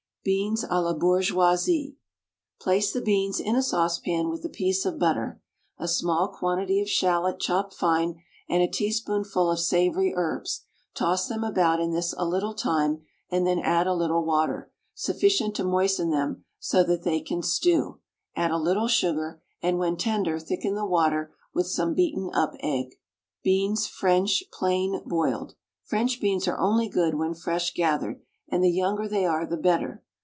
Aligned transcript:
BEANS 0.23 0.63
A 0.69 0.79
LA 0.79 0.93
BOURGEOISE. 0.93 1.95
Place 2.59 2.93
the 2.93 3.01
beans 3.01 3.39
in 3.39 3.55
a 3.55 3.63
saucepan, 3.63 4.29
with 4.29 4.45
a 4.45 4.49
piece 4.49 4.85
of 4.85 4.99
butter, 4.99 5.41
a 5.79 5.87
small 5.87 6.27
quantity 6.27 6.79
of 6.79 6.87
shallot 6.87 7.39
chopped 7.39 7.73
fine, 7.73 8.21
and 8.47 8.61
a 8.61 8.67
teaspoonful 8.67 9.49
of 9.49 9.59
savoury 9.59 10.13
herbs; 10.15 10.65
toss 10.93 11.27
them 11.27 11.43
about 11.43 11.79
in 11.79 11.89
this 11.89 12.13
a 12.19 12.23
little 12.27 12.53
time, 12.53 13.01
and 13.31 13.47
then 13.47 13.57
add 13.57 13.87
a 13.87 13.95
little 13.95 14.23
water, 14.23 14.71
sufficient 14.93 15.55
to 15.55 15.63
moisten 15.63 16.11
them 16.11 16.45
so 16.59 16.83
that 16.83 17.01
they 17.01 17.19
can 17.19 17.41
stew; 17.41 17.99
add 18.35 18.51
a 18.51 18.59
little 18.59 18.87
sugar, 18.87 19.41
and 19.63 19.79
when 19.79 19.97
tender 19.97 20.37
thicken 20.37 20.75
the 20.75 20.85
water 20.85 21.33
with 21.51 21.65
some 21.65 21.95
beaten 21.95 22.29
up 22.31 22.53
egg. 22.59 22.93
BEANS, 23.43 23.87
FRENCH, 23.87 24.43
PLAIN 24.53 25.01
BOILED. 25.03 25.55
French 25.83 26.21
beans 26.21 26.47
are 26.47 26.59
only 26.59 26.87
good 26.87 27.15
when 27.15 27.33
fresh 27.33 27.73
gathered, 27.73 28.21
and 28.47 28.63
the 28.63 28.69
younger 28.69 29.07
they 29.07 29.25
are 29.25 29.47
the 29.47 29.57
better. 29.57 30.03